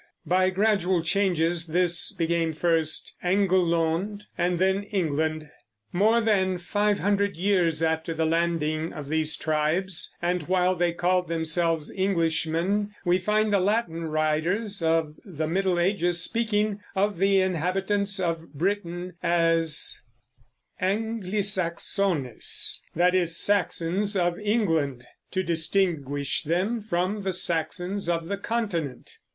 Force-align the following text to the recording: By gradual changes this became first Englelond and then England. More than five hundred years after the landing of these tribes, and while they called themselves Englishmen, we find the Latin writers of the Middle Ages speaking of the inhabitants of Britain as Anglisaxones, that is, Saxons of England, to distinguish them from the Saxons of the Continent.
By 0.25 0.49
gradual 0.49 1.03
changes 1.03 1.67
this 1.67 2.11
became 2.11 2.53
first 2.53 3.13
Englelond 3.23 4.23
and 4.35 4.57
then 4.57 4.81
England. 4.85 5.47
More 5.93 6.21
than 6.21 6.57
five 6.57 6.97
hundred 6.97 7.37
years 7.37 7.83
after 7.83 8.11
the 8.15 8.25
landing 8.25 8.93
of 8.93 9.09
these 9.09 9.37
tribes, 9.37 10.11
and 10.19 10.41
while 10.47 10.73
they 10.73 10.91
called 10.91 11.27
themselves 11.27 11.91
Englishmen, 11.95 12.95
we 13.05 13.19
find 13.19 13.53
the 13.53 13.59
Latin 13.59 14.05
writers 14.05 14.81
of 14.81 15.17
the 15.23 15.47
Middle 15.47 15.79
Ages 15.79 16.23
speaking 16.23 16.79
of 16.95 17.19
the 17.19 17.39
inhabitants 17.39 18.19
of 18.19 18.55
Britain 18.55 19.13
as 19.21 20.01
Anglisaxones, 20.81 22.81
that 22.95 23.13
is, 23.13 23.37
Saxons 23.37 24.17
of 24.17 24.39
England, 24.39 25.05
to 25.29 25.43
distinguish 25.43 26.41
them 26.41 26.81
from 26.81 27.21
the 27.21 27.33
Saxons 27.33 28.09
of 28.09 28.29
the 28.29 28.37
Continent. 28.39 29.11